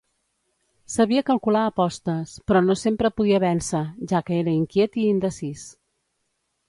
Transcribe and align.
Sabia 0.93 1.23
calcular 1.27 1.61
apostes, 1.71 2.33
però 2.51 2.61
no 2.69 2.77
sempre 2.85 3.13
podia 3.21 3.43
vèncer, 3.45 3.85
ja 4.13 4.23
que 4.31 4.41
era 4.45 4.59
inquiet 4.63 4.99
i 5.03 5.05
indecís. 5.11 5.71